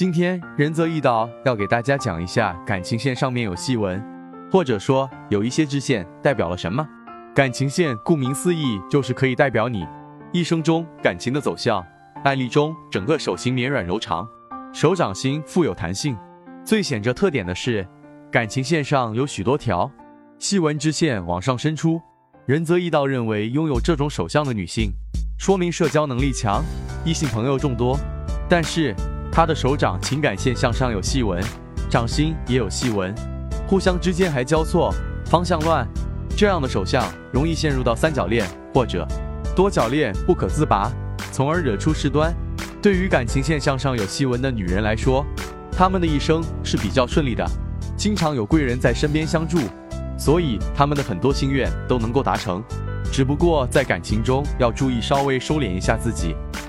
[0.00, 4.02] 今天仁泽一道要给大家讲一下感情线上面有细纹，
[4.50, 6.82] 或者说有一些支线代表了什么。
[7.34, 9.86] 感情线顾名思义就是可以代表你
[10.32, 11.84] 一生中感情的走向。
[12.24, 14.26] 案例中，整个手型绵软柔长，
[14.72, 16.16] 手掌心富有弹性。
[16.64, 17.86] 最显着特点的是，
[18.32, 19.90] 感情线上有许多条
[20.38, 22.00] 细纹支线往上伸出。
[22.46, 24.90] 仁泽一道认为，拥有这种手相的女性，
[25.38, 26.64] 说明社交能力强，
[27.04, 27.98] 异性朋友众多。
[28.48, 28.96] 但是
[29.32, 31.42] 她的手掌情感线向上有细纹，
[31.88, 33.14] 掌心也有细纹，
[33.66, 34.92] 互相之间还交错，
[35.26, 35.86] 方向乱。
[36.36, 39.06] 这样的手相容易陷入到三角恋或者
[39.54, 40.90] 多角恋不可自拔，
[41.32, 42.34] 从而惹出事端。
[42.80, 45.24] 对于感情线向上有细纹的女人来说，
[45.70, 47.46] 她们的一生是比较顺利的，
[47.96, 49.58] 经常有贵人在身边相助，
[50.18, 52.62] 所以她们的很多心愿都能够达成。
[53.12, 56.34] 只不过在感情中要注意稍微收敛一下自己，